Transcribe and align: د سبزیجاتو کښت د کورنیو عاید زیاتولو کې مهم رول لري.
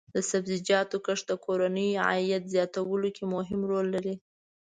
د 0.15 0.17
سبزیجاتو 0.31 0.97
کښت 1.05 1.25
د 1.29 1.31
کورنیو 1.45 2.01
عاید 2.07 2.43
زیاتولو 2.53 3.09
کې 3.15 3.23
مهم 3.35 3.61
رول 3.69 3.87
لري. 3.95 4.15